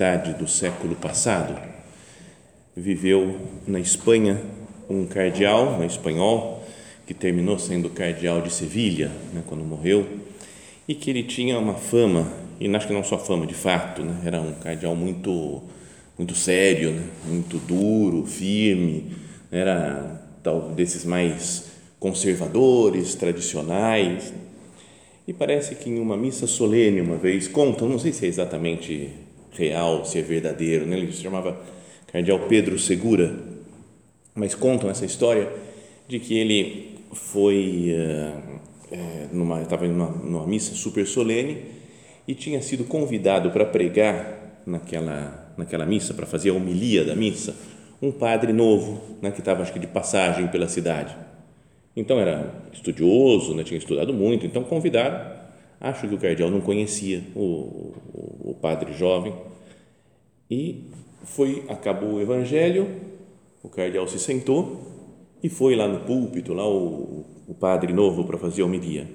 [0.00, 1.60] metade do século passado,
[2.74, 4.40] viveu na Espanha
[4.88, 6.66] um cardeal, um espanhol,
[7.06, 10.06] que terminou sendo cardeal de Sevilha, né, quando morreu,
[10.88, 14.22] e que ele tinha uma fama, e acho que não só fama de fato, né,
[14.24, 15.62] era um cardeal muito,
[16.16, 19.12] muito sério, né, muito duro, firme,
[19.52, 24.32] era tal desses mais conservadores, tradicionais,
[25.28, 29.28] e parece que em uma missa solene uma vez contam, não sei se é exatamente
[29.52, 30.96] real, se é verdadeiro, né?
[30.96, 31.60] ele se chamava
[32.12, 33.34] Cardeal Pedro Segura,
[34.34, 35.48] mas contam essa história
[36.08, 37.94] de que ele foi
[38.90, 41.62] é, numa estava numa, numa missa super solene
[42.26, 47.54] e tinha sido convidado para pregar naquela naquela missa para fazer a homilia da missa
[48.02, 51.14] um padre novo, né, que estava acho que de passagem pela cidade.
[51.94, 55.38] Então era estudioso, né, tinha estudado muito, então convidaram.
[55.80, 57.94] Acho que o cardeal não conhecia o,
[58.60, 59.34] padre jovem
[60.50, 60.84] e
[61.24, 62.88] foi acabou o evangelho,
[63.62, 64.80] o cardeal se sentou
[65.42, 69.06] e foi lá no púlpito, lá o, o padre novo para fazer a homilia.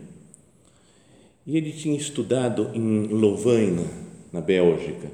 [1.45, 3.85] E ele tinha estudado em Louvain,
[4.33, 5.11] na Bélgica,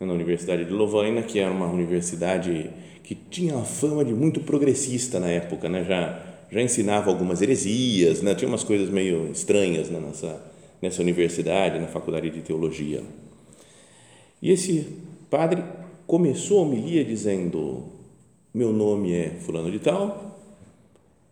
[0.00, 2.70] na Universidade de Louvain, que era uma universidade
[3.02, 5.84] que tinha a fama de muito progressista na época, né?
[5.84, 8.34] já, já ensinava algumas heresias, né?
[8.34, 10.00] tinha umas coisas meio estranhas né?
[10.00, 10.44] nessa,
[10.82, 13.02] nessa universidade, na faculdade de teologia.
[14.40, 14.86] E esse
[15.28, 15.62] padre
[16.06, 17.84] começou a homilia dizendo:
[18.54, 20.38] Meu nome é Fulano de Tal,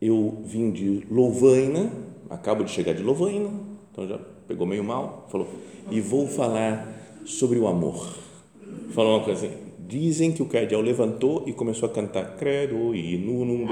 [0.01, 1.91] eu vim de Louvaina,
[2.29, 3.51] acabo de chegar de Louvaina,
[3.93, 5.49] então já pegou meio mal, falou,
[5.91, 8.15] e vou falar sobre o amor.
[8.91, 9.57] Falou uma coisa assim.
[9.89, 13.69] Dizem que o cardeal levantou e começou a cantar credo e nunum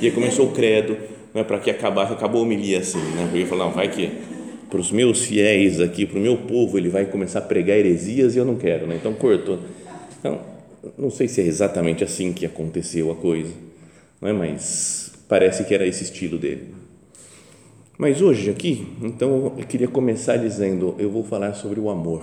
[0.00, 0.96] e aí começou o credo,
[1.34, 3.28] não é para que acabasse, acabou a homilia assim, né?
[3.30, 4.10] Porque falou, não, vai que
[4.72, 8.34] para os meus fiéis aqui, para o meu povo, ele vai começar a pregar heresias
[8.34, 8.96] e eu não quero, né?
[8.98, 9.58] Então cortou.
[10.18, 10.40] Então,
[10.96, 13.52] não sei se é exatamente assim que aconteceu a coisa,
[14.18, 14.32] não é?
[14.32, 16.68] Mas parece que era esse estilo dele.
[17.98, 22.22] Mas hoje aqui, então eu queria começar dizendo, eu vou falar sobre o amor,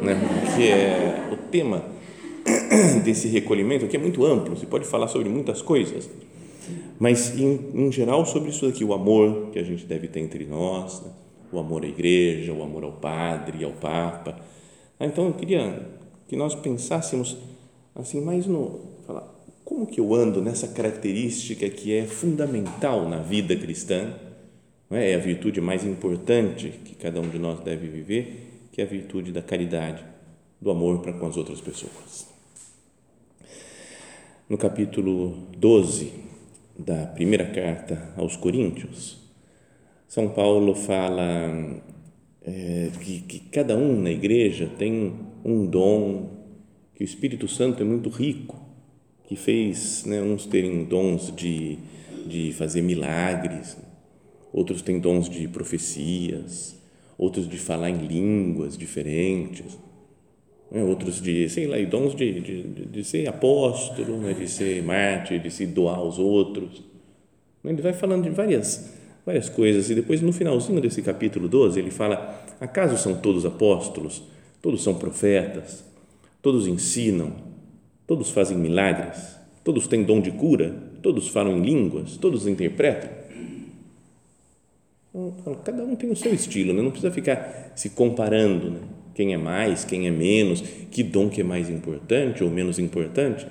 [0.00, 0.18] né?
[0.56, 1.84] Que é o tema
[3.04, 6.08] desse recolhimento que é muito amplo, você pode falar sobre muitas coisas,
[6.98, 10.46] mas em, em geral sobre isso aqui, o amor que a gente deve ter entre
[10.46, 11.21] nós, né?
[11.52, 14.38] O amor à igreja, o amor ao padre, ao papa.
[14.98, 15.86] Ah, então eu queria
[16.26, 17.36] que nós pensássemos
[17.94, 19.28] assim mais no falar
[19.64, 24.12] como que eu ando nessa característica que é fundamental na vida cristã,
[24.90, 25.12] é?
[25.12, 28.86] é a virtude mais importante que cada um de nós deve viver, que é a
[28.86, 30.04] virtude da caridade,
[30.60, 32.26] do amor para com as outras pessoas.
[34.48, 36.12] No capítulo 12
[36.78, 39.21] da primeira carta aos Coríntios,
[40.12, 41.80] são Paulo fala
[42.42, 46.28] é, que, que cada um na igreja tem um dom,
[46.94, 48.60] que o Espírito Santo é muito rico,
[49.24, 51.78] que fez né, uns terem dons de,
[52.26, 53.78] de fazer milagres,
[54.52, 56.78] outros têm dons de profecias,
[57.16, 59.78] outros de falar em línguas diferentes,
[60.70, 65.40] né, outros de, sei lá, dons de, de, de ser apóstolo, né, de ser mártir,
[65.40, 66.84] de se doar aos outros.
[67.64, 69.90] Ele vai falando de várias várias coisas.
[69.90, 74.22] E depois, no finalzinho desse capítulo 12, ele fala: Acaso são todos apóstolos?
[74.60, 75.84] Todos são profetas?
[76.40, 77.32] Todos ensinam?
[78.06, 79.36] Todos fazem milagres?
[79.64, 80.74] Todos têm dom de cura?
[81.02, 82.16] Todos falam em línguas?
[82.16, 83.10] Todos interpretam?
[85.14, 86.80] Então, cada um tem o seu estilo, né?
[86.80, 88.80] não precisa ficar se comparando né?
[89.14, 93.46] quem é mais, quem é menos, que dom que é mais importante ou menos importante.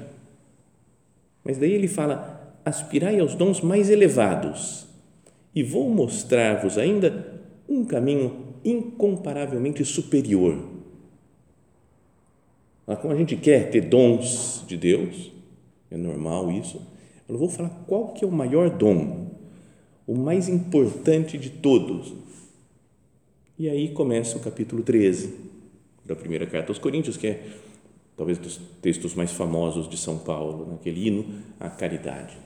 [1.43, 4.87] Mas daí ele fala: aspirai aos dons mais elevados
[5.53, 10.57] e vou mostrar-vos ainda um caminho incomparavelmente superior.
[13.01, 15.31] como a gente quer ter dons de Deus,
[15.89, 16.81] é normal isso.
[17.27, 19.31] Eu vou falar qual que é o maior dom,
[20.05, 22.13] o mais importante de todos.
[23.57, 25.33] E aí começa o capítulo 13
[26.05, 27.47] da primeira carta aos Coríntios, que é
[28.17, 31.25] talvez dos textos mais famosos de São Paulo, naquele hino
[31.59, 32.37] à caridade.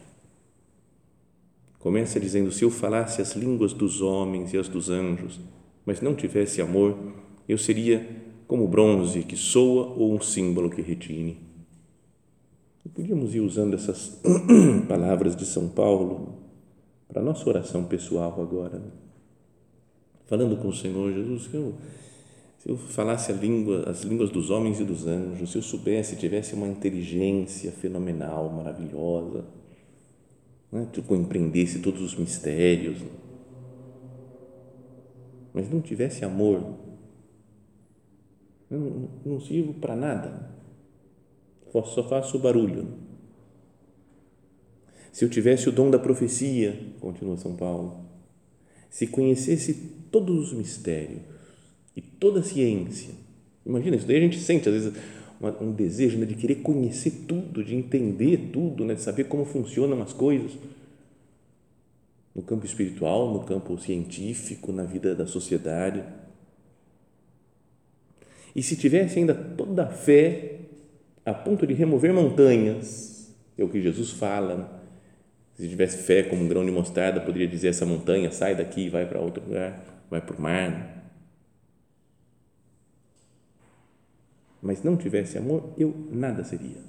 [1.86, 5.40] Começa dizendo: Se eu falasse as línguas dos homens e as dos anjos,
[5.86, 6.98] mas não tivesse amor,
[7.48, 11.38] eu seria como bronze que soa ou um símbolo que retine.
[12.84, 14.20] E podíamos ir usando essas
[14.90, 16.40] palavras de São Paulo
[17.08, 18.90] para nossa oração pessoal agora, né?
[20.26, 21.76] falando com o Senhor Jesus, se eu,
[22.58, 26.56] se eu falasse língua, as línguas dos homens e dos anjos, se eu soubesse, tivesse
[26.56, 29.46] uma inteligência fenomenal, maravilhosa,
[30.76, 30.90] né?
[30.92, 33.00] que compreendesse todos os mistérios,
[35.54, 36.78] mas não tivesse amor,
[38.70, 40.54] eu não, não sirvo para nada,
[41.72, 42.88] só faço barulho.
[45.14, 48.06] Se eu tivesse o dom da profecia, continua São Paulo,
[48.90, 49.74] se conhecesse
[50.12, 51.22] todos os mistérios
[51.96, 53.14] e toda a ciência,
[53.66, 54.94] imagina isso daí a gente sente às vezes
[55.62, 60.02] um desejo né, de querer conhecer tudo, de entender tudo, né, de saber como funcionam
[60.02, 60.52] as coisas
[62.34, 66.04] no campo espiritual, no campo científico, na vida da sociedade.
[68.54, 70.60] E se tivesse ainda toda a fé
[71.26, 74.56] a ponto de remover montanhas, é o que Jesus fala.
[74.56, 74.66] Né?
[75.56, 79.06] Se tivesse fé como um grão de mostarda, poderia dizer essa montanha, sai daqui vai
[79.06, 81.05] para outro lugar, vai para o mar.
[84.66, 86.82] Mas não tivesse amor, eu nada seria.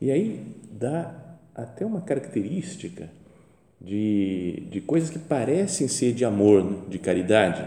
[0.00, 3.10] E aí dá até uma característica
[3.78, 6.78] de, de coisas que parecem ser de amor, né?
[6.88, 7.62] de caridade.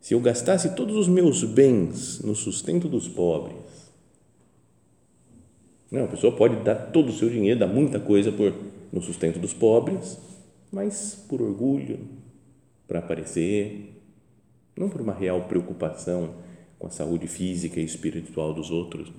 [0.00, 3.92] Se eu gastasse todos os meus bens no sustento dos pobres,
[5.90, 8.54] não, a pessoa pode dar todo o seu dinheiro, dar muita coisa por,
[8.90, 10.18] no sustento dos pobres,
[10.72, 12.00] mas por orgulho,
[12.88, 13.93] para aparecer,
[14.76, 16.34] não por uma real preocupação
[16.78, 19.12] com a saúde física e espiritual dos outros.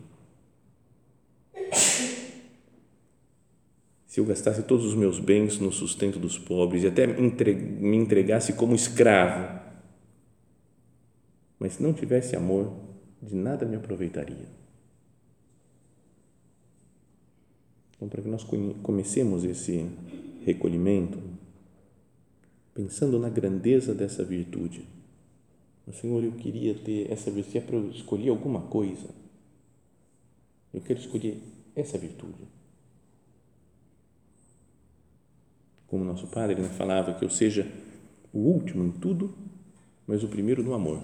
[4.16, 8.54] se eu gastasse todos os meus bens no sustento dos pobres e até me entregasse
[8.54, 9.60] como escravo,
[11.60, 12.72] mas se não tivesse amor,
[13.22, 14.48] de nada me aproveitaria.
[17.94, 18.46] Então, para que nós
[18.81, 19.86] comecemos esse
[20.46, 21.19] recolhimento,
[22.74, 24.88] pensando na grandeza dessa virtude,
[25.93, 29.09] Senhor, eu queria ter essa virtude, se é para eu escolher alguma coisa,
[30.73, 31.41] eu quero escolher
[31.75, 32.55] essa virtude
[35.95, 37.65] como nosso Padre né, falava, que eu seja
[38.33, 39.33] o último em tudo,
[40.05, 41.01] mas o primeiro no amor.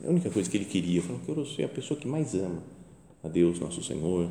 [0.00, 1.02] É a única coisa que ele queria.
[1.02, 2.62] Falou que eu sou a pessoa que mais ama
[3.22, 4.30] a Deus, nosso Senhor,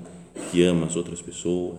[0.50, 1.78] que ama as outras pessoas.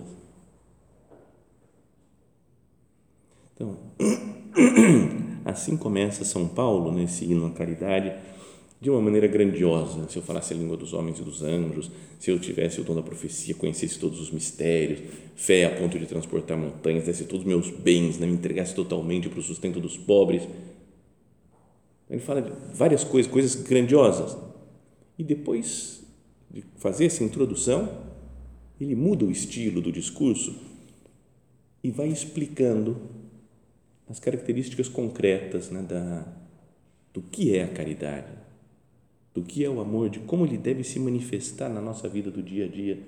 [3.55, 3.79] Então,
[5.51, 8.13] assim começa São Paulo nesse hino à caridade
[8.81, 10.09] de uma maneira grandiosa.
[10.09, 12.95] Se eu falasse a língua dos homens e dos anjos, se eu tivesse o dom
[12.95, 15.01] da profecia, conhecesse todos os mistérios,
[15.35, 19.29] fé a ponto de transportar montanhas, desse todos os meus bens, né, me entregasse totalmente
[19.29, 20.47] para o sustento dos pobres.
[22.09, 24.37] Ele fala de várias coisas, coisas grandiosas.
[25.19, 26.03] E depois
[26.51, 27.89] de fazer essa introdução,
[28.81, 30.55] ele muda o estilo do discurso
[31.83, 32.97] e vai explicando
[34.09, 36.27] as características concretas né, da,
[37.13, 38.49] do que é a caridade
[39.39, 42.43] do que é o amor, de como ele deve se manifestar na nossa vida do
[42.43, 42.99] dia a dia.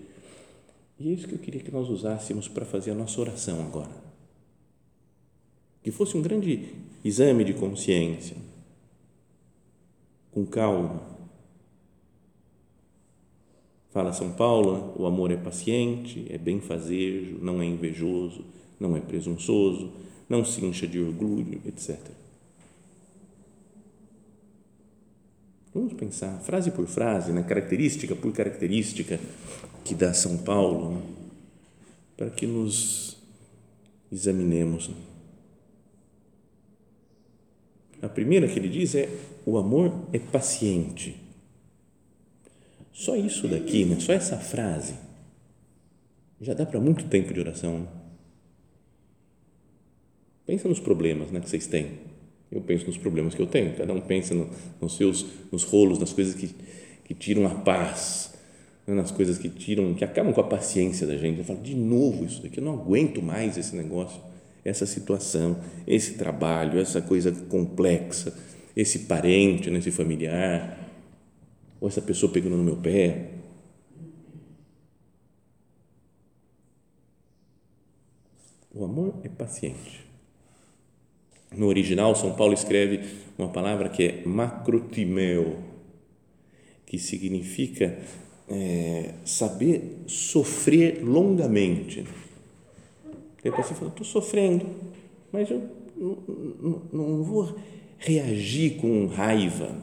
[0.99, 3.90] E é isso que eu queria que nós usássemos para fazer a nossa oração agora.
[5.83, 8.37] Que fosse um grande exame de consciência,
[10.30, 11.02] com calma.
[13.90, 18.45] Fala São Paulo, o amor é paciente, é benfazejo, não é invejoso,
[18.78, 19.90] não é presunçoso,
[20.31, 21.99] não se incha de orgulho, etc.
[25.75, 27.43] Vamos pensar, frase por frase, né?
[27.43, 29.19] característica por característica,
[29.85, 31.03] que dá São Paulo, né?
[32.17, 33.17] para que nos
[34.11, 34.89] examinemos.
[34.89, 34.95] Né?
[38.03, 39.09] A primeira que ele diz é:
[39.45, 41.17] o amor é paciente.
[42.93, 43.99] Só isso daqui, né?
[43.99, 44.95] só essa frase,
[46.41, 47.81] já dá para muito tempo de oração.
[47.81, 48.00] Né?
[50.50, 52.11] Pensa nos problemas né, que vocês têm
[52.50, 55.99] eu penso nos problemas que eu tenho, cada um pensa no, nos seus, nos rolos,
[55.99, 56.50] nas coisas que,
[57.04, 58.35] que tiram a paz,
[58.87, 61.38] né, nas coisas que tiram, que acabam com a paciência da gente.
[61.38, 64.21] Eu falo, de novo isso daqui, eu não aguento mais esse negócio,
[64.64, 68.37] essa situação, esse trabalho, essa coisa complexa,
[68.76, 70.88] esse parente, né, esse familiar.
[71.80, 73.30] Ou essa pessoa pegando no meu pé.
[78.75, 80.10] O amor é paciente.
[81.57, 83.00] No original, São Paulo escreve
[83.37, 85.59] uma palavra que é macrotimeo,
[86.87, 87.99] que significa
[88.49, 92.04] é, saber sofrer longamente.
[93.42, 94.66] Depois você fala, estou sofrendo,
[95.33, 95.62] mas eu
[95.97, 96.19] não,
[96.61, 97.57] não, não vou
[97.99, 99.75] reagir com raiva.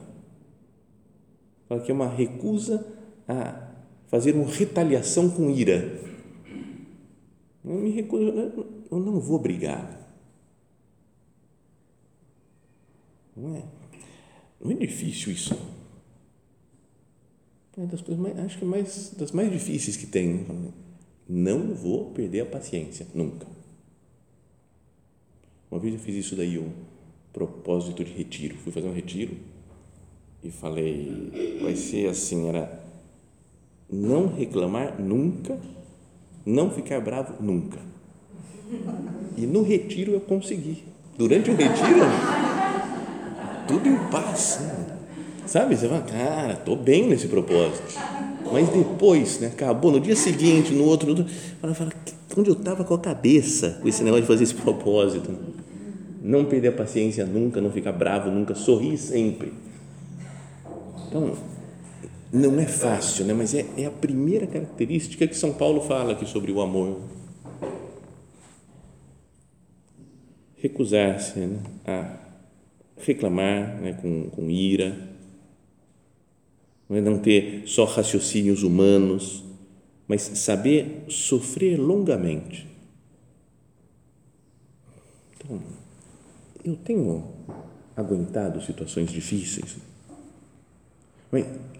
[1.67, 2.86] Fala que é uma recusa
[3.27, 3.67] a
[4.07, 6.00] fazer uma retaliação com ira.
[7.63, 8.24] Eu me recuso,
[8.89, 9.97] eu não vou brigar.
[13.38, 13.63] Não é,
[14.60, 15.56] não é difícil isso.
[17.77, 20.44] É das coisas mais, acho que é mais, das mais difíceis que tem.
[21.29, 23.46] Não vou perder a paciência, nunca.
[25.70, 26.72] Uma vez eu fiz isso daí, um
[27.32, 28.58] propósito de retiro.
[28.58, 29.38] Fui fazer um retiro
[30.44, 32.84] e falei, vai ser assim, era
[33.88, 35.60] não reclamar nunca,
[36.44, 37.79] não ficar bravo nunca.
[39.38, 40.84] E no retiro eu consegui.
[41.15, 42.00] Durante o retiro,
[43.67, 44.59] tudo em paz.
[45.45, 45.75] Sabe?
[45.75, 47.97] Você fala, cara, estou bem nesse propósito.
[48.51, 51.91] Mas depois, né, acabou, no dia seguinte, no outro, no outro fala, fala,
[52.38, 55.29] onde eu estava com a cabeça com esse negócio de fazer esse propósito?
[56.21, 59.53] Não perder a paciência nunca, não ficar bravo nunca, sorrir sempre.
[61.07, 61.33] Então,
[62.31, 63.33] não é fácil, né?
[63.33, 67.00] mas é, é a primeira característica que São Paulo fala aqui sobre o amor.
[70.57, 72.26] Recusar-se né, a
[73.00, 74.96] reclamar né, com, com ira,
[76.89, 79.44] não, é não ter só raciocínios humanos,
[80.08, 82.66] mas saber sofrer longamente.
[85.36, 85.60] Então,
[86.63, 87.25] eu tenho
[87.96, 89.77] aguentado situações difíceis.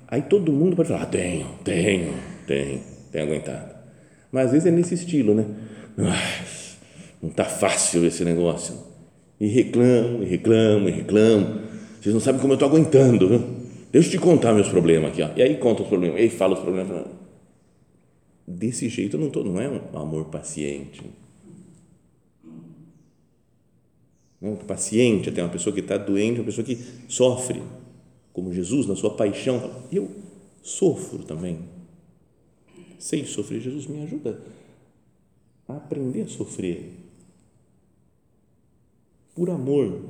[0.08, 2.14] Aí todo mundo pode falar, ah, tenho, tenho,
[2.46, 2.82] tenho,
[3.12, 3.76] tenho aguentado.
[4.32, 5.46] Mas às vezes é nesse estilo, né?
[5.98, 6.46] Ah,
[7.22, 8.76] não está fácil esse negócio.
[9.40, 11.62] E reclamo, e reclamo, e reclamo.
[12.02, 13.40] Vocês não sabem como eu estou aguentando, viu?
[13.92, 15.22] Deixa eu te contar meus problemas aqui.
[15.22, 15.30] Ó.
[15.36, 17.06] E aí conta os problemas, e aí fala os problemas.
[18.48, 21.04] Desse jeito não, tô, não é um amor paciente.
[24.40, 26.78] Não, paciente, até uma pessoa que está doente, uma pessoa que
[27.08, 27.62] sofre,
[28.32, 29.84] como Jesus na sua paixão.
[29.92, 30.10] Eu
[30.62, 31.60] sofro também.
[33.00, 34.40] Sei sofrer, Jesus me ajuda
[35.68, 36.94] a aprender a sofrer
[39.38, 40.02] por amor.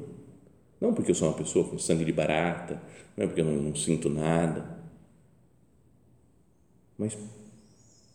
[0.80, 2.82] Não porque eu sou uma pessoa com sangue de barata,
[3.18, 4.80] não é porque eu não, não sinto nada,
[6.98, 7.18] mas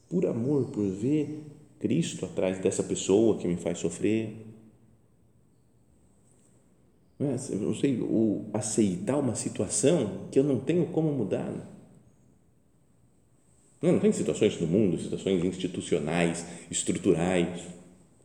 [0.09, 1.45] por amor, por ver
[1.79, 4.47] Cristo atrás dessa pessoa que me faz sofrer.
[7.19, 11.53] Não, é, não sei, o aceitar uma situação que eu não tenho como mudar.
[13.83, 17.63] Não, não tem situações no mundo, situações institucionais, estruturais,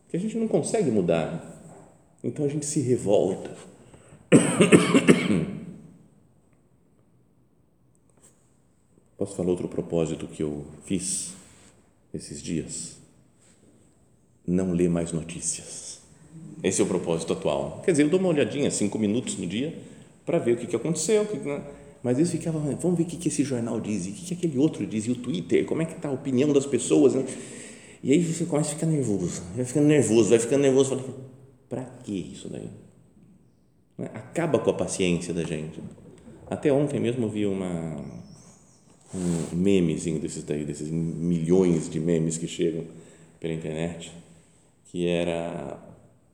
[0.07, 1.56] que a gente não consegue mudar.
[2.23, 3.51] Então a gente se revolta.
[9.17, 11.33] Posso falar outro propósito que eu fiz
[12.13, 12.97] esses dias?
[14.45, 15.99] Não ler mais notícias.
[16.63, 17.81] Esse é o propósito atual.
[17.83, 19.77] Quer dizer, eu dou uma olhadinha, cinco minutos no dia,
[20.25, 21.23] para ver o que, que aconteceu.
[21.43, 21.63] Né?
[22.03, 24.57] Mas eles ficavam, vamos ver o que, que esse jornal diz, o que, que aquele
[24.57, 27.15] outro diz, e o Twitter, como é que está a opinião das pessoas.
[27.15, 27.25] Né?
[28.03, 30.89] E aí você começa a ficar nervoso, vai ficando nervoso, vai ficando nervoso.
[30.89, 31.03] Fala,
[31.69, 32.69] para que isso daí?
[33.97, 34.09] Né?
[34.13, 35.81] Acaba com a paciência da gente.
[36.49, 37.97] Até ontem mesmo eu vi uma,
[39.13, 42.85] um memezinho desses daí, desses milhões de memes que chegam
[43.39, 44.11] pela internet,
[44.85, 45.77] que era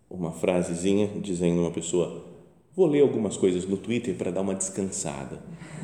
[0.10, 2.34] uma frasezinha dizendo uma pessoa
[2.76, 5.40] vou ler algumas coisas no Twitter para dar uma descansada,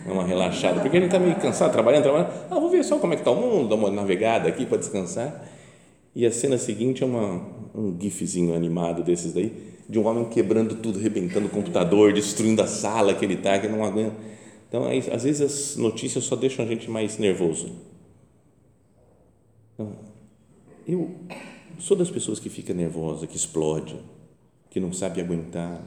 [0.06, 3.14] uma relaxada, porque a gente está meio cansado, trabalhando, trabalhando, ah, vou ver só como
[3.14, 5.48] é que está o mundo, dar uma navegada aqui para descansar,
[6.16, 10.76] e a cena seguinte é uma, um gifzinho animado desses daí, de um homem quebrando
[10.76, 14.16] tudo, rebentando o computador, destruindo a sala que ele está, que não aguenta.
[14.68, 17.72] Então, aí, às vezes as notícias só deixam a gente mais nervoso.
[19.74, 19.96] Então,
[20.88, 21.16] eu
[21.80, 24.00] sou das pessoas que fica nervosa, que explode,
[24.70, 25.82] que não sabe aguentar.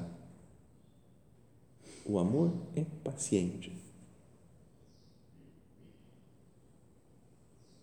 [2.04, 3.72] O amor é paciente.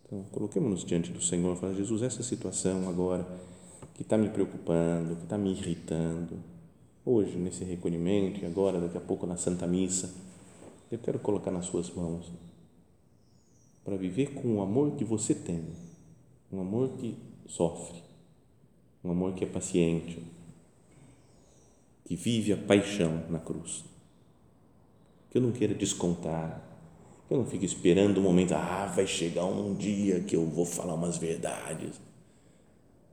[0.06, 3.26] Então, coloquemos-nos diante do Senhor falamos, Jesus, essa situação agora
[4.00, 6.42] que está me preocupando, que está me irritando,
[7.06, 10.16] hoje nesse recolhimento e agora, daqui a pouco na Santa Missa,
[10.90, 12.32] eu quero colocar nas suas mãos
[13.84, 15.66] para viver com o amor que você tem,
[16.50, 18.02] um amor que sofre,
[19.04, 20.24] um amor que é paciente,
[22.06, 23.84] que vive a paixão na cruz.
[25.30, 26.66] Que eu não queira descontar,
[27.30, 30.66] Eu não fico esperando o um momento, ah, vai chegar um dia que eu vou
[30.66, 32.09] falar umas verdades.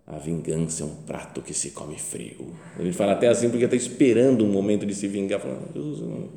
[0.06, 2.54] A vingança é um prato que se come frio.
[2.78, 6.06] Ele fala até assim porque está esperando um momento de se vingar, falando, Deus, eu
[6.06, 6.28] não,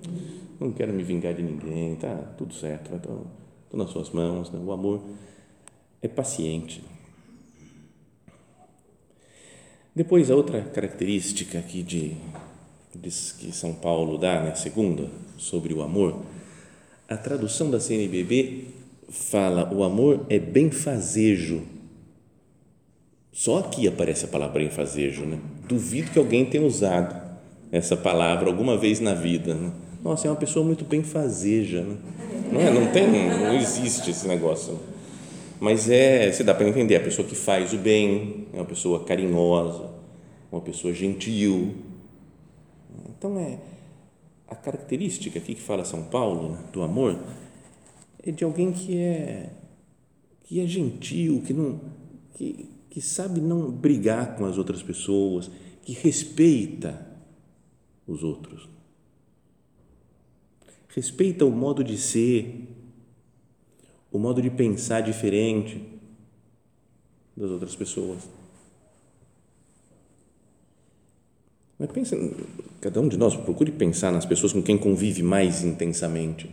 [0.60, 3.28] não quero me vingar de ninguém, tá tudo certo, estou
[3.74, 4.50] nas suas mãos.
[4.50, 4.60] Né?
[4.64, 5.04] O amor
[6.02, 6.82] é paciente.
[9.96, 12.16] Depois, a outra característica aqui de,
[12.96, 16.24] de que São Paulo dá, né, segunda, sobre o amor,
[17.08, 18.66] a tradução da CNBB
[19.10, 21.64] fala: o amor é benfazejo.
[23.40, 25.40] Só aqui aparece a palavra benfazejo, né?
[25.66, 27.16] Duvido que alguém tenha usado
[27.72, 29.54] essa palavra alguma vez na vida.
[29.54, 29.72] Né?
[30.04, 31.98] Nossa, é uma pessoa muito benfazeja, né?
[32.52, 34.74] Não, é, não tem, não existe esse negócio.
[34.74, 34.80] Né?
[35.58, 39.06] Mas é, se dá para entender, a pessoa que faz o bem, é uma pessoa
[39.06, 39.90] carinhosa,
[40.52, 41.76] uma pessoa gentil.
[43.18, 43.58] Então é
[44.50, 47.18] a característica aqui que fala São Paulo né, do amor
[48.22, 49.50] é de alguém que é
[50.44, 51.80] que é gentil, que não
[52.34, 55.50] que, que sabe não brigar com as outras pessoas,
[55.84, 57.08] que respeita
[58.08, 58.68] os outros.
[60.90, 62.68] Respeita o modo de ser,
[64.12, 65.82] o modo de pensar diferente
[67.38, 68.28] das outras pessoas.
[71.78, 72.18] Mas pensa,
[72.82, 76.50] cada um de nós procure pensar nas pessoas com quem convive mais intensamente.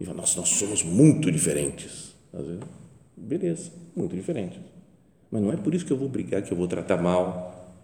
[0.00, 2.14] E fala, nossa, nós somos muito diferentes.
[2.32, 2.64] Às vezes,
[3.14, 4.60] beleza, muito diferentes.
[5.30, 7.74] Mas não é por isso que eu vou brigar, que eu vou tratar mal.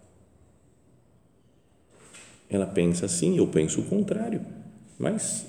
[2.49, 4.41] Ela pensa assim, eu penso o contrário.
[4.97, 5.45] Mas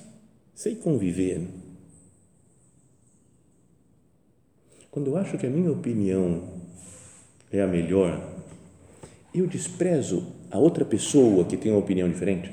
[0.55, 1.47] sei conviver.
[4.91, 6.43] Quando eu acho que a minha opinião
[7.53, 8.21] é a melhor,
[9.35, 12.53] eu desprezo a outra pessoa que tem uma opinião diferente?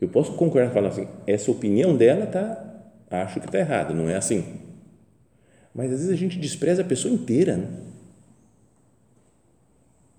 [0.00, 4.08] Eu posso concordar e falar assim, essa opinião dela tá, acho que está errada, não
[4.08, 4.69] é assim.
[5.74, 7.56] Mas às vezes a gente despreza a pessoa inteira.
[7.56, 7.68] Né?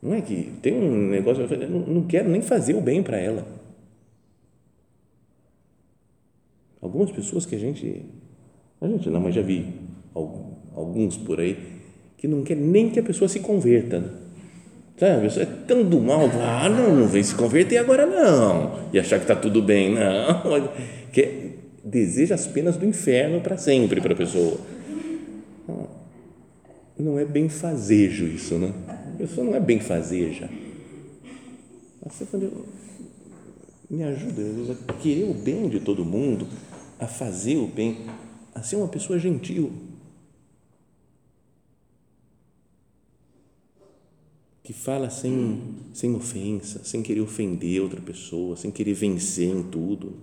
[0.02, 3.46] Não é que tem um negócio, eu não, quero nem fazer o bem para ela.
[6.82, 8.04] Algumas pessoas que a gente,
[8.82, 9.68] a gente não, mas já vi
[10.16, 11.56] alguns por aí,
[12.18, 14.00] que não quer nem que a pessoa se converta.
[14.00, 14.10] Né?
[14.98, 15.18] Sabe?
[15.18, 19.00] A pessoa é tão do mal, ah, não, não vem se converter agora não, e
[19.00, 20.70] achar que está tudo bem, não,
[21.14, 21.52] que
[21.84, 24.58] deseja as penas do inferno para sempre para a pessoa.
[27.02, 28.72] Não é bem fazejo isso, né?
[28.88, 30.48] A pessoa não é bem fazeja.
[32.04, 32.28] Você
[33.90, 36.48] me ajuda a querer o bem de todo mundo,
[37.00, 38.06] a fazer o bem,
[38.54, 39.72] a ser uma pessoa gentil
[44.64, 45.60] que fala sem,
[45.96, 50.14] sem ofensa, sem querer ofender outra pessoa, sem querer vencer em tudo.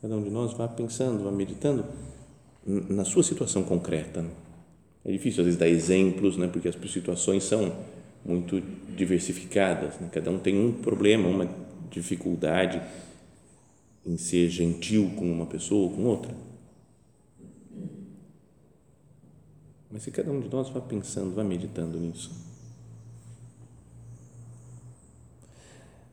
[0.00, 1.84] Cada um de nós vá pensando, vá meditando
[2.66, 4.22] na sua situação concreta.
[4.22, 4.30] Né?
[5.04, 6.48] É difícil às vezes dar exemplos, né?
[6.48, 7.74] porque as situações são
[8.24, 8.60] muito
[8.96, 9.98] diversificadas.
[9.98, 10.08] Né?
[10.12, 11.48] Cada um tem um problema, uma
[11.90, 12.80] dificuldade
[14.06, 16.34] em ser gentil com uma pessoa ou com outra.
[19.90, 22.30] Mas se cada um de nós vá pensando, vá meditando nisso.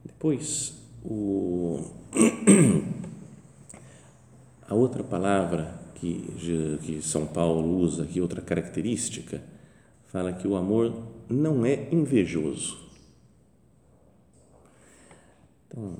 [0.03, 1.91] Depois, o,
[4.67, 9.41] a outra palavra que, que São Paulo usa, que outra característica,
[10.07, 12.77] fala que o amor não é invejoso.
[15.67, 15.97] Então,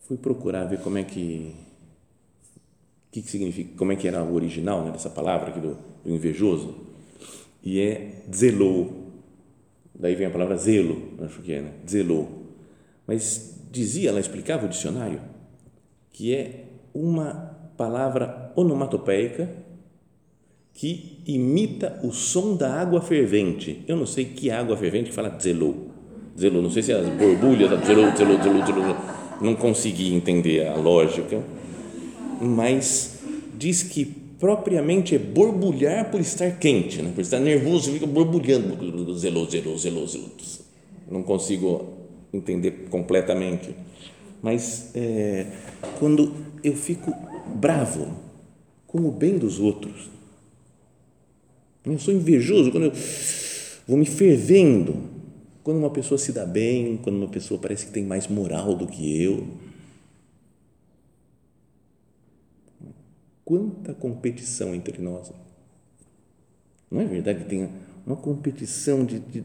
[0.00, 1.54] fui procurar ver como é que
[3.10, 6.10] que, que significa, como é que era o original né, dessa palavra aqui do, do
[6.10, 6.74] invejoso?
[7.62, 9.10] E é zelou.
[9.94, 11.72] Daí vem a palavra zelo, acho que é, né?
[11.88, 12.46] Zelou.
[13.06, 15.20] Mas dizia, ela explicava o dicionário,
[16.12, 17.49] que é uma
[17.80, 19.48] palavra onomatopeica
[20.74, 23.82] que imita o som da água fervente.
[23.88, 25.88] Eu não sei que água fervente que fala zelou.
[26.38, 28.96] Zelou, não sei se é as borbulhas, zelou, zelou, zelou, zelou.
[29.40, 31.42] Não consegui entender a lógica
[32.40, 33.18] mas
[33.58, 34.06] diz que
[34.38, 37.12] propriamente é borbulhar por estar quente, né?
[37.14, 40.64] por estar nervoso, fica borbulhando, zeloso, zeloso, zeloso.
[41.10, 41.92] Não consigo
[42.32, 43.74] entender completamente,
[44.40, 45.46] mas é,
[45.98, 46.32] quando
[46.64, 47.12] eu fico
[47.54, 48.16] bravo
[48.86, 50.10] com o bem dos outros,
[51.84, 52.92] eu sou invejoso quando eu
[53.86, 54.96] vou me fervendo,
[55.62, 58.86] quando uma pessoa se dá bem, quando uma pessoa parece que tem mais moral do
[58.86, 59.46] que eu
[63.50, 65.32] quanta competição entre nós.
[66.88, 67.68] Não é verdade que tem
[68.06, 69.42] uma competição de, de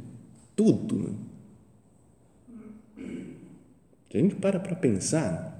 [0.55, 0.95] tudo?
[0.95, 1.15] Né?
[4.11, 5.54] Se a gente para para pensar,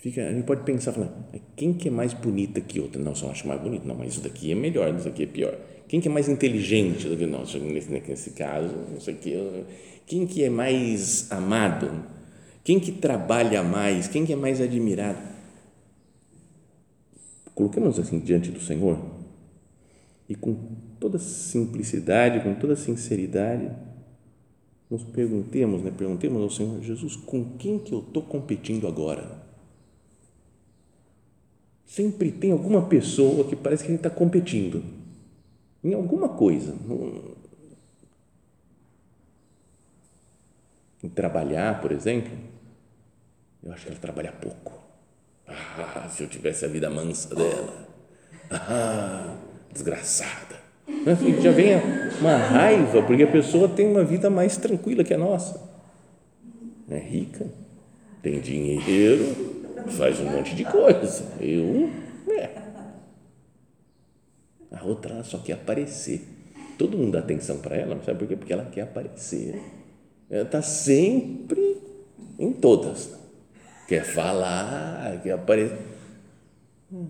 [0.00, 1.12] Fica, a gente pode pensar, falar,
[1.54, 3.00] quem que é mais bonita que outra?
[3.00, 3.86] Não, só acho mais bonito.
[3.86, 5.54] Não, mas isso daqui é melhor, isso daqui é pior.
[5.86, 7.40] Quem que é mais inteligente do que não?
[7.40, 9.64] Nesse, nesse caso, não sei que.
[10.06, 12.02] Quem que é mais amado?
[12.64, 14.08] Quem que trabalha mais?
[14.08, 15.18] Quem que é mais admirado?
[17.54, 18.98] Coloquemos assim diante do Senhor
[20.26, 20.56] e com
[20.98, 23.70] toda simplicidade, com toda sinceridade,
[24.88, 25.92] nos perguntemos, né?
[25.94, 29.39] Perguntemos ao Senhor Jesus, com quem que eu estou competindo agora?
[31.90, 34.80] Sempre tem alguma pessoa que parece que gente está competindo
[35.82, 36.72] em alguma coisa.
[41.02, 42.30] Em trabalhar, por exemplo,
[43.60, 44.72] eu acho que ela trabalha pouco.
[45.48, 47.88] Ah, se eu tivesse a vida mansa dela.
[48.52, 49.36] Ah,
[49.72, 50.60] desgraçada.
[51.10, 51.70] Assim, já vem
[52.20, 55.60] uma raiva, porque a pessoa tem uma vida mais tranquila que a nossa.
[56.88, 57.48] É rica,
[58.22, 61.24] tem dinheiro, faz um monte de coisa.
[61.40, 61.90] Eu,
[62.32, 62.50] é.
[64.70, 66.26] A outra só quer aparecer.
[66.78, 68.36] Todo mundo dá atenção para ela, sabe por quê?
[68.36, 69.60] Porque ela quer aparecer.
[70.30, 71.76] Ela está sempre
[72.38, 73.10] em todas.
[73.86, 75.78] Quer falar, quer aparecer.
[76.92, 77.08] Hum.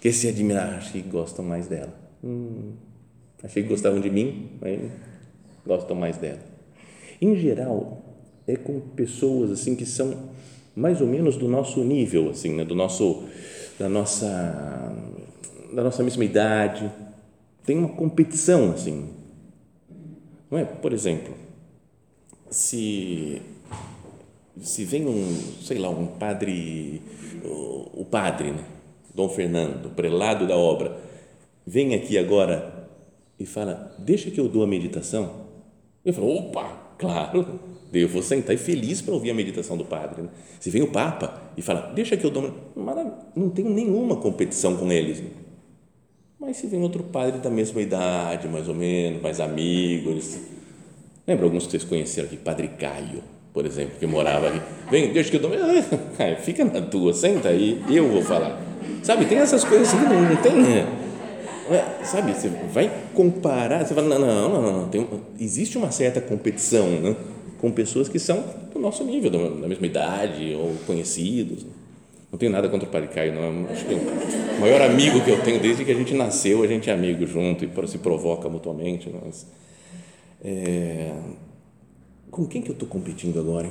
[0.00, 1.94] Quer se admirar, achei que gostam mais dela.
[2.22, 2.72] Hum.
[3.42, 4.80] Achei que gostavam de mim, mas
[5.66, 6.40] gostam mais dela.
[7.20, 8.02] Em geral,
[8.46, 10.30] é com pessoas assim que são
[10.74, 12.64] mais ou menos do nosso nível, assim, né?
[12.64, 13.24] do nosso,
[13.78, 14.92] da nossa,
[15.72, 16.90] da nossa mesma idade.
[17.64, 19.08] Tem uma competição, assim.
[20.50, 20.64] Não é?
[20.64, 21.34] Por exemplo,
[22.50, 23.40] se
[24.60, 27.02] se vem um, sei lá, um padre,
[27.44, 28.64] o, padre, né?
[29.14, 30.96] Dom Fernando, prelado da obra,
[31.66, 32.88] vem aqui agora
[33.38, 35.44] e fala, deixa que eu dou a meditação.
[36.04, 37.60] Eu falo, opa, claro,
[37.92, 40.22] eu vou sentar e feliz para ouvir a meditação do padre.
[40.22, 40.28] Né?
[40.58, 42.52] Se vem o Papa e fala, deixa que eu dou,
[43.36, 45.20] não tenho nenhuma competição com eles.
[45.20, 45.28] Né?
[46.38, 50.38] Mas se vem outro padre da mesma idade, mais ou menos, mais amigos,
[51.26, 55.30] lembra alguns que vocês conheceram aqui, Padre Caio, por exemplo, que morava aqui, vem, deixa
[55.30, 55.50] que eu dou,
[56.42, 58.60] fica na tua, senta aí, eu vou falar.
[59.02, 60.84] Sabe, tem essas coisas assim, não, não tem,
[61.70, 65.08] é, sabe, você vai comparar, você fala, não, não, não, não, tem,
[65.40, 67.16] existe uma certa competição, né?
[67.58, 71.64] Com pessoas que são do nosso nível, da mesma idade ou conhecidos.
[72.30, 73.70] Não tenho nada contra o Padre Caio, não.
[73.70, 76.90] Acho que o maior amigo que eu tenho desde que a gente nasceu, a gente
[76.90, 79.08] é amigo junto e se provoca mutuamente.
[79.08, 79.46] Mas,
[80.42, 81.12] é,
[82.30, 83.70] com quem que eu estou competindo agora?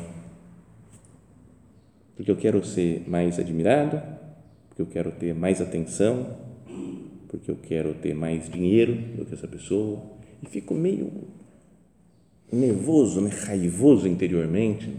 [2.15, 4.01] Porque eu quero ser mais admirado,
[4.69, 6.37] porque eu quero ter mais atenção,
[7.27, 10.01] porque eu quero ter mais dinheiro do que essa pessoa.
[10.41, 11.11] E fico meio
[12.53, 14.95] nervoso, né, raivoso interiormente,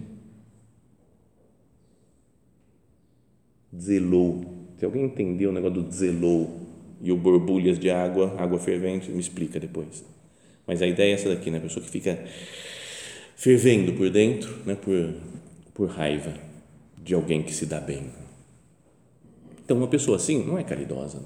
[3.78, 4.44] zelou.
[4.76, 6.60] Se alguém entendeu o negócio do zelou
[7.00, 10.04] e o borbulhas de água, água fervente, me explica depois.
[10.66, 11.58] Mas a ideia é essa daqui, né?
[11.58, 12.24] A pessoa que fica
[13.36, 14.74] fervendo por dentro, né?
[14.74, 15.14] Por,
[15.72, 16.34] por raiva
[17.02, 18.10] de alguém que se dá bem.
[19.64, 21.22] Então, uma pessoa assim não é caridosa.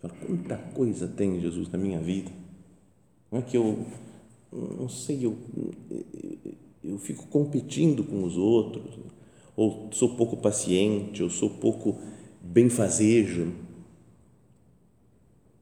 [0.00, 2.30] Fala, quanta coisa tem Jesus na minha vida.
[3.30, 3.86] Não é que eu
[4.54, 5.36] não sei, eu,
[6.82, 8.98] eu fico competindo com os outros,
[9.56, 11.98] ou sou pouco paciente, ou sou pouco
[12.40, 13.52] benfazejo.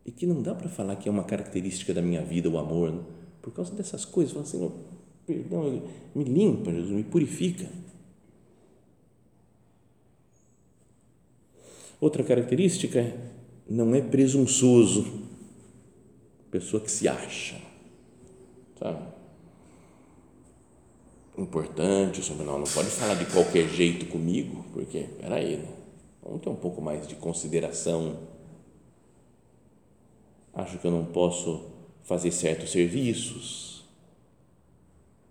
[0.04, 2.92] E que não dá para falar que é uma característica da minha vida o amor,
[2.92, 3.02] né?
[3.40, 4.32] por causa dessas coisas.
[4.32, 4.72] Fala, Senhor,
[5.26, 5.82] perdão,
[6.14, 7.68] me limpa, Jesus, me purifica.
[12.00, 13.16] Outra característica
[13.68, 15.06] não é presunçoso,
[16.50, 17.61] pessoa que se acha
[18.82, 18.98] sabe?
[21.38, 25.68] Importante, sobre não, não pode falar de qualquer jeito comigo, porque, peraí, né?
[26.22, 28.18] vamos ter um pouco mais de consideração.
[30.52, 31.64] Acho que eu não posso
[32.02, 33.84] fazer certos serviços,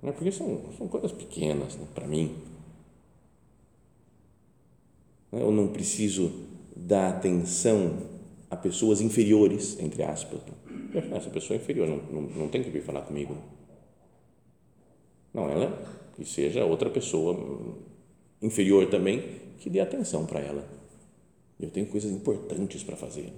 [0.01, 0.11] né?
[0.11, 1.85] porque são, são coisas pequenas né?
[1.93, 2.35] para mim.
[5.31, 5.41] Né?
[5.41, 6.31] Eu não preciso
[6.75, 8.09] dar atenção
[8.49, 10.41] a pessoas inferiores, entre aspas.
[11.15, 13.37] essa pessoa é inferior, não, não, não tem que vir falar comigo.
[15.33, 17.37] Não, ela que seja outra pessoa
[18.41, 20.67] inferior também que dê atenção para ela.
[21.59, 23.31] Eu tenho coisas importantes para fazer.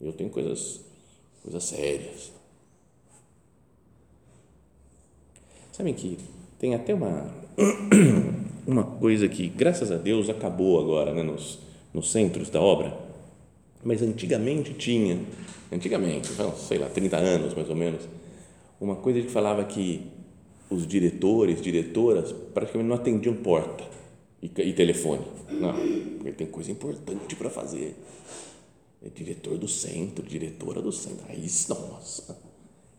[0.00, 0.80] Eu tenho coisas,
[1.42, 2.32] coisas sérias.
[5.72, 6.18] Sabem que
[6.58, 7.32] tem até uma,
[8.66, 11.60] uma coisa que, graças a Deus, acabou agora né, nos,
[11.94, 13.05] nos centros da obra,
[13.86, 15.16] mas antigamente tinha
[15.70, 16.28] antigamente,
[16.66, 18.02] sei lá, 30 anos mais ou menos,
[18.80, 20.02] uma coisa que falava que
[20.68, 23.84] os diretores, diretoras, praticamente não atendiam porta
[24.42, 25.22] e, e telefone.
[25.48, 25.72] Não,
[26.16, 27.94] porque tem coisa importante para fazer.
[29.04, 31.24] É diretor do centro, diretora do centro.
[31.28, 32.36] Aí, nossa,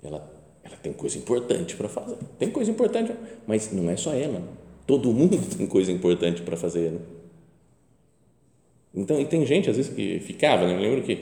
[0.02, 2.16] ela, ela tem coisa importante para fazer.
[2.40, 3.14] Tem coisa importante,
[3.46, 4.42] mas não é só ela.
[4.86, 6.92] Todo mundo tem coisa importante para fazer.
[6.92, 7.00] Né?
[8.98, 10.74] Então, e tem gente, às vezes, que ficava, né?
[10.74, 11.20] Eu lembro que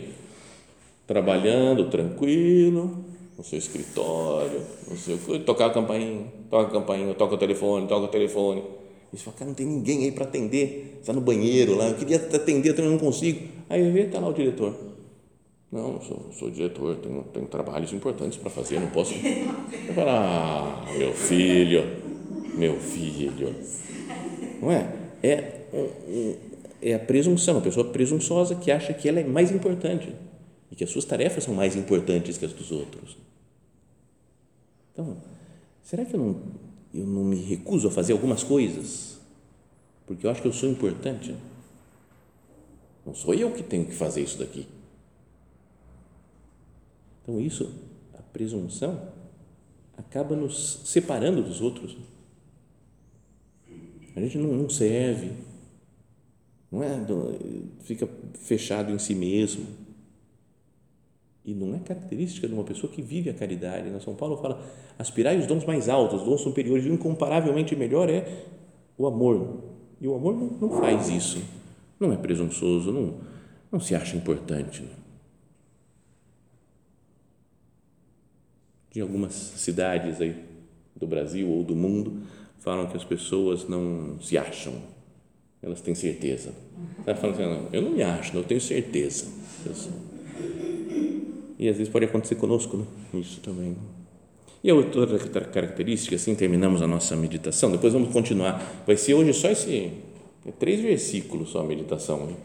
[1.06, 3.04] trabalhando tranquilo,
[3.38, 8.06] no seu escritório, no seu, tocar a campainha, toca a campainha, toca o telefone, toca
[8.06, 8.64] o telefone.
[9.12, 11.96] E você fala, cara, não tem ninguém aí para atender, está no banheiro lá, eu
[11.96, 13.42] queria atender, eu não consigo.
[13.70, 14.74] Aí vê, está lá o diretor.
[15.70, 19.14] Não, sou, sou diretor, tenho, tenho trabalhos importantes para fazer, não posso.
[19.14, 21.84] Eu falo, ah, meu filho,
[22.56, 23.54] meu filho.
[24.62, 24.94] Não é?
[25.22, 25.56] É,
[26.82, 30.14] é a presunção, a pessoa presunçosa que acha que ela é mais importante
[30.72, 33.18] e que as suas tarefas são mais importantes que as dos outros.
[34.94, 35.18] Então,
[35.84, 36.42] será que eu não,
[36.94, 39.16] eu não me recuso a fazer algumas coisas
[40.06, 41.36] porque eu acho que eu sou importante?
[43.06, 44.68] Não sou eu que tenho que fazer isso daqui.
[47.22, 47.74] Então, isso,
[48.14, 49.10] a presunção,
[49.98, 51.98] acaba nos separando dos outros.
[54.16, 55.32] A gente não, não serve,
[56.76, 57.00] não é?
[57.84, 59.66] Fica fechado em si mesmo
[61.46, 63.90] e não é característica de uma pessoa que vive a caridade.
[63.90, 64.00] Né?
[64.00, 64.62] São Paulo fala:
[64.98, 68.46] aspirai os dons mais altos, os dons superiores, o incomparavelmente melhor é
[68.98, 69.64] o amor.
[70.02, 71.42] E o amor não, não faz isso.
[72.00, 73.20] Não é presunçoso, não,
[73.72, 74.82] não se acha importante.
[74.82, 74.90] Né?
[78.96, 80.44] Em algumas cidades aí
[80.96, 82.24] do Brasil ou do mundo
[82.58, 84.74] falam que as pessoas não se acham,
[85.65, 86.54] elas têm certeza.
[87.08, 89.25] Ela fala assim, não, eu não me acho, não, eu tenho certeza.
[91.58, 92.86] E às vezes pode acontecer conosco, né?
[93.15, 93.75] isso também.
[94.63, 98.84] E a outra característica, assim terminamos a nossa meditação, depois vamos continuar.
[98.86, 99.91] Vai ser hoje só esse,
[100.45, 102.36] é três versículos só a meditação, né?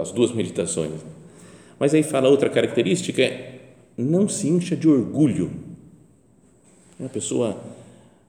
[0.00, 1.00] as duas meditações.
[1.80, 3.60] Mas aí fala outra característica, é
[3.98, 5.50] não se incha de orgulho.
[6.98, 7.60] É uma pessoa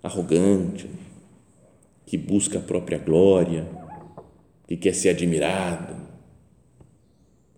[0.02, 0.88] arrogante,
[2.06, 3.68] que busca a própria glória,
[4.68, 5.96] que quer ser admirado,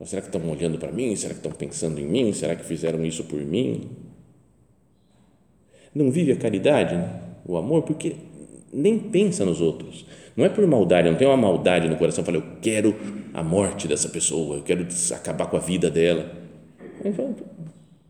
[0.05, 1.15] será que estão olhando para mim?
[1.15, 2.31] Será que estão pensando em mim?
[2.33, 3.89] Será que fizeram isso por mim?
[5.93, 7.21] Não vive a caridade, né?
[7.45, 8.15] o amor, porque
[8.71, 10.05] nem pensa nos outros.
[10.35, 12.95] Não é por maldade, não tem uma maldade no coração, fala, eu quero
[13.33, 16.31] a morte dessa pessoa, eu quero acabar com a vida dela.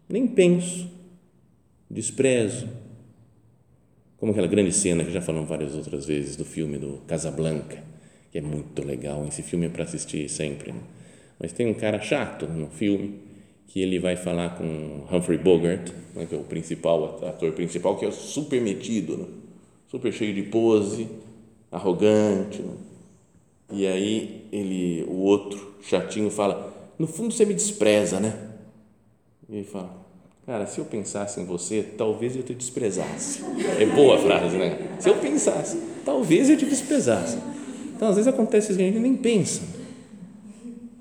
[0.09, 0.89] Nem penso,
[1.89, 2.67] desprezo.
[4.17, 7.83] Como aquela grande cena que já falamos várias outras vezes do filme do Casablanca,
[8.31, 9.25] que é muito legal.
[9.27, 10.71] Esse filme é para assistir sempre.
[10.71, 10.79] Né?
[11.39, 13.19] Mas tem um cara chato no filme
[13.67, 18.05] que ele vai falar com Humphrey Bogart, né, que é o principal, ator principal, que
[18.05, 19.25] é super metido, né,
[19.91, 21.07] super cheio de pose,
[21.71, 22.61] arrogante.
[22.61, 22.73] Né,
[23.71, 28.51] e aí ele, o outro chatinho fala: no fundo você me despreza, né?
[29.49, 29.93] E ele fala:
[30.47, 33.43] cara, se eu pensasse em você, talvez eu te desprezasse.
[33.79, 34.95] É boa a frase, né?
[34.99, 37.37] Se eu pensasse, talvez eu te desprezasse.
[37.95, 39.77] Então às vezes acontece isso que a gente nem pensa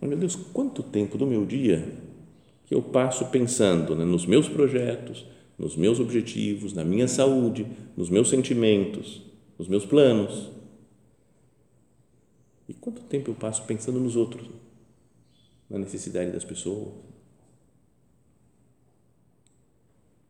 [0.07, 1.87] meu Deus, quanto tempo do meu dia
[2.65, 5.25] que eu passo pensando né, nos meus projetos,
[5.59, 9.23] nos meus objetivos, na minha saúde, nos meus sentimentos,
[9.59, 10.51] nos meus planos.
[12.69, 14.49] E quanto tempo eu passo pensando nos outros,
[15.71, 16.89] na necessidade das pessoas,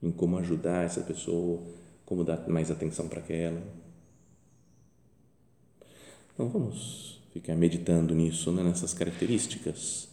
[0.03, 1.63] em como ajudar essa pessoa,
[2.05, 3.63] como dar mais atenção para aquela.
[6.33, 10.09] Então vamos ficar meditando nisso, né, nessas características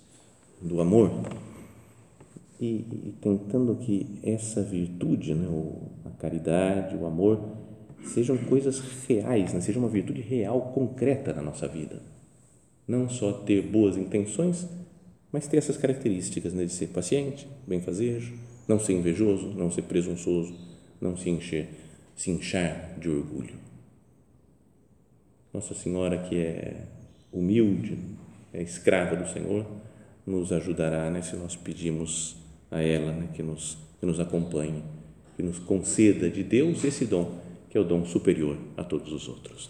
[0.61, 1.11] do amor
[2.59, 7.41] e, e, tentando que essa virtude, né, o, a caridade, o amor,
[8.05, 12.01] sejam coisas reais, né, seja uma virtude real, concreta na nossa vida.
[12.87, 14.67] Não só ter boas intenções,
[15.31, 18.33] mas ter essas características né, de ser paciente, benfazejo,
[18.67, 20.53] não ser invejoso, não ser presunçoso,
[20.99, 21.69] não se encher,
[22.15, 23.55] se inchar de orgulho.
[25.53, 26.87] Nossa Senhora que é
[27.31, 27.97] humilde,
[28.53, 29.65] é escrava do Senhor,
[30.25, 32.37] nos ajudará né, se nós pedimos
[32.71, 34.83] a ela né, que, nos, que nos acompanhe,
[35.35, 39.27] que nos conceda de Deus esse dom, que é o dom superior a todos os
[39.27, 39.69] outros.